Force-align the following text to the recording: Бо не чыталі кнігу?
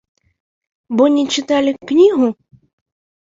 Бо 0.99 1.03
не 1.17 1.25
чыталі 1.35 1.71
кнігу? 1.91 2.27